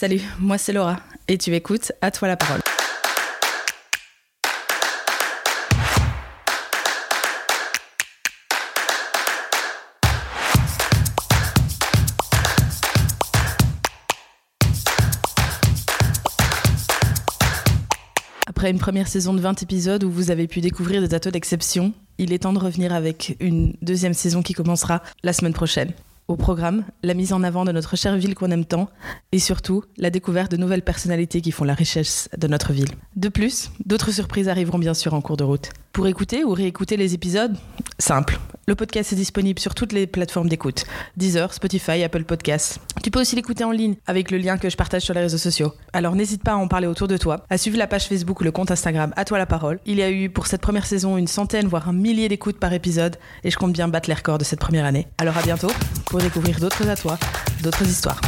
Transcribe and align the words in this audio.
Salut, 0.00 0.20
moi 0.38 0.58
c'est 0.58 0.72
Laura 0.72 1.00
et 1.26 1.38
tu 1.38 1.52
écoutes 1.56 1.90
À 2.00 2.12
toi 2.12 2.28
la 2.28 2.36
parole. 2.36 2.60
Après 18.46 18.70
une 18.70 18.78
première 18.78 19.08
saison 19.08 19.34
de 19.34 19.40
20 19.40 19.64
épisodes 19.64 20.04
où 20.04 20.10
vous 20.12 20.30
avez 20.30 20.46
pu 20.46 20.60
découvrir 20.60 21.02
des 21.02 21.12
atos 21.12 21.32
d'exception, 21.32 21.92
il 22.18 22.32
est 22.32 22.44
temps 22.44 22.52
de 22.52 22.60
revenir 22.60 22.94
avec 22.94 23.36
une 23.40 23.74
deuxième 23.82 24.14
saison 24.14 24.42
qui 24.42 24.52
commencera 24.52 25.02
la 25.24 25.32
semaine 25.32 25.54
prochaine. 25.54 25.92
Au 26.28 26.36
programme, 26.36 26.84
la 27.02 27.14
mise 27.14 27.32
en 27.32 27.42
avant 27.42 27.64
de 27.64 27.72
notre 27.72 27.96
chère 27.96 28.14
ville 28.18 28.34
qu'on 28.34 28.50
aime 28.50 28.66
tant 28.66 28.90
et 29.32 29.38
surtout 29.38 29.82
la 29.96 30.10
découverte 30.10 30.52
de 30.52 30.58
nouvelles 30.58 30.82
personnalités 30.82 31.40
qui 31.40 31.52
font 31.52 31.64
la 31.64 31.72
richesse 31.72 32.28
de 32.36 32.46
notre 32.46 32.74
ville. 32.74 32.90
De 33.16 33.30
plus, 33.30 33.70
d'autres 33.86 34.10
surprises 34.10 34.50
arriveront 34.50 34.78
bien 34.78 34.92
sûr 34.92 35.14
en 35.14 35.22
cours 35.22 35.38
de 35.38 35.44
route. 35.44 35.70
Pour 35.94 36.06
écouter 36.06 36.44
ou 36.44 36.52
réécouter 36.52 36.98
les 36.98 37.14
épisodes, 37.14 37.56
simple. 37.98 38.38
Le 38.68 38.74
podcast 38.74 39.14
est 39.14 39.16
disponible 39.16 39.58
sur 39.58 39.74
toutes 39.74 39.94
les 39.94 40.06
plateformes 40.06 40.50
d'écoute 40.50 40.84
Deezer, 41.16 41.54
Spotify, 41.54 42.02
Apple 42.02 42.24
Podcasts. 42.24 42.80
Tu 43.02 43.10
peux 43.10 43.18
aussi 43.18 43.34
l'écouter 43.34 43.64
en 43.64 43.70
ligne 43.70 43.94
avec 44.06 44.30
le 44.30 44.36
lien 44.36 44.58
que 44.58 44.68
je 44.68 44.76
partage 44.76 45.00
sur 45.00 45.14
les 45.14 45.22
réseaux 45.22 45.38
sociaux. 45.38 45.72
Alors 45.94 46.14
n'hésite 46.14 46.42
pas 46.44 46.52
à 46.52 46.56
en 46.56 46.68
parler 46.68 46.86
autour 46.86 47.08
de 47.08 47.16
toi, 47.16 47.46
à 47.48 47.56
suivre 47.56 47.78
la 47.78 47.86
page 47.86 48.08
Facebook 48.08 48.42
ou 48.42 48.44
le 48.44 48.52
compte 48.52 48.70
Instagram 48.70 49.14
À 49.16 49.24
toi 49.24 49.38
la 49.38 49.46
parole. 49.46 49.80
Il 49.86 49.96
y 49.96 50.02
a 50.02 50.10
eu 50.10 50.28
pour 50.28 50.46
cette 50.46 50.60
première 50.60 50.84
saison 50.84 51.16
une 51.16 51.28
centaine 51.28 51.66
voire 51.66 51.88
un 51.88 51.94
millier 51.94 52.28
d'écoutes 52.28 52.60
par 52.60 52.74
épisode 52.74 53.16
et 53.42 53.50
je 53.50 53.56
compte 53.56 53.72
bien 53.72 53.88
battre 53.88 54.10
les 54.10 54.14
records 54.14 54.36
de 54.36 54.44
cette 54.44 54.60
première 54.60 54.84
année. 54.84 55.06
Alors 55.16 55.38
à 55.38 55.42
bientôt 55.42 55.70
pour 56.04 56.20
découvrir 56.20 56.60
d'autres 56.60 56.86
à 56.86 56.94
d'autres 57.62 57.88
histoires. 57.88 58.20